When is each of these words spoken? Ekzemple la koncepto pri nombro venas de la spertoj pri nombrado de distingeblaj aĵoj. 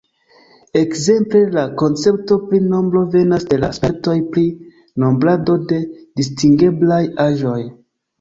Ekzemple 0.79 1.41
la 1.57 1.65
koncepto 1.81 2.37
pri 2.45 2.61
nombro 2.69 3.01
venas 3.15 3.45
de 3.51 3.59
la 3.65 3.69
spertoj 3.79 4.15
pri 4.31 4.45
nombrado 5.05 5.59
de 5.73 5.79
distingeblaj 6.23 6.99
aĵoj. 7.27 7.59